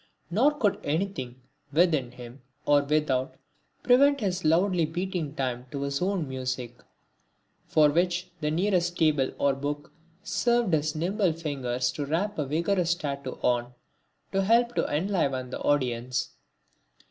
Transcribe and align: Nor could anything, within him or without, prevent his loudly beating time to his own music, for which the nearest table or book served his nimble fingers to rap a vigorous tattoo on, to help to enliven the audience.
Nor 0.31 0.57
could 0.57 0.79
anything, 0.83 1.35
within 1.71 2.13
him 2.13 2.41
or 2.65 2.81
without, 2.81 3.35
prevent 3.83 4.19
his 4.19 4.43
loudly 4.43 4.83
beating 4.83 5.35
time 5.35 5.67
to 5.69 5.83
his 5.83 6.01
own 6.01 6.27
music, 6.27 6.81
for 7.67 7.87
which 7.91 8.31
the 8.41 8.49
nearest 8.49 8.97
table 8.97 9.31
or 9.37 9.53
book 9.53 9.91
served 10.23 10.73
his 10.73 10.95
nimble 10.95 11.33
fingers 11.33 11.91
to 11.91 12.05
rap 12.07 12.39
a 12.39 12.47
vigorous 12.47 12.95
tattoo 12.95 13.37
on, 13.43 13.75
to 14.31 14.41
help 14.41 14.73
to 14.73 14.91
enliven 14.91 15.51
the 15.51 15.59
audience. 15.61 16.31